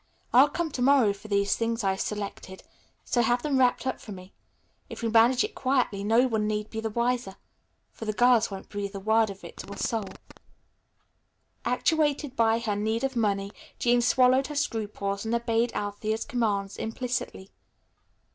[0.33, 2.63] I'll come to morrow for these things I've selected;
[3.05, 4.33] so have them wrapped up for me.
[4.89, 7.35] If we manage it quietly no one need be the wiser,
[7.91, 10.09] for the girls won't breathe a word of it to a soul."
[11.65, 17.51] Actuated by her need of money, Jean swallowed her scruples and obeyed Althea's commands implicitly.